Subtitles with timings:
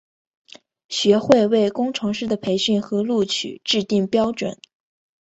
[0.89, 4.57] 学会为工程师的培训和录取制定标准。